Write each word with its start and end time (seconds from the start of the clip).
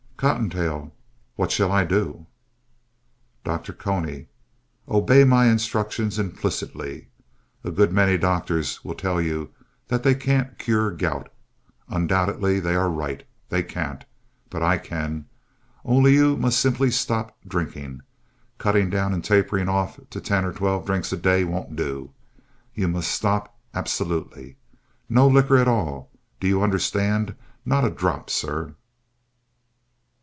COTTONTAIL 0.23 0.93
What 1.35 1.51
shall 1.51 1.71
I 1.71 1.83
do? 1.83 2.27
DR. 3.43 3.57
CONY 3.73 4.27
Obey 4.87 5.23
my 5.23 5.47
instructions 5.47 6.19
implicitly. 6.19 7.07
A 7.63 7.71
good 7.71 7.91
many 7.91 8.19
doctors 8.19 8.85
will 8.85 8.93
tell 8.93 9.19
you 9.19 9.49
that 9.87 10.03
they 10.03 10.13
can't 10.13 10.59
cure 10.59 10.91
gout. 10.91 11.33
Undoubtedly 11.89 12.59
they 12.59 12.75
are 12.75 12.87
right. 12.87 13.23
They 13.49 13.63
can't. 13.63 14.05
But 14.51 14.61
I 14.61 14.77
can. 14.77 15.25
Only 15.83 16.13
you 16.13 16.39
simply 16.51 16.87
must 16.89 17.01
stop 17.01 17.35
drinking. 17.47 18.01
Cutting 18.59 18.91
down 18.91 19.15
and 19.15 19.23
tapering 19.23 19.67
off 19.69 19.99
to 20.11 20.21
ten 20.21 20.45
or 20.45 20.53
twelve 20.53 20.85
drinks 20.85 21.11
a 21.11 21.17
day 21.17 21.43
won't 21.43 21.75
do. 21.75 22.11
You 22.75 22.87
must 22.87 23.09
stop 23.09 23.57
absolutely. 23.73 24.57
No 25.09 25.25
liquor 25.27 25.57
at 25.57 25.67
all. 25.67 26.11
Do 26.39 26.47
you 26.47 26.61
understand? 26.61 27.33
Not 27.65 27.83
a 27.85 27.89
drop, 27.89 28.29
sir. 28.29 28.75